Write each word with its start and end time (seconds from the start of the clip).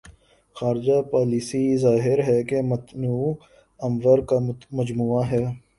خارجہ 0.55 1.01
پالیسی 1.11 1.61
ظاہر 1.77 2.19
ہے 2.27 2.41
کہ 2.43 2.61
متنوع 2.61 3.33
امور 3.79 4.19
کا 4.29 4.37
مجموعہ 4.71 5.23
ہے۔ 5.31 5.43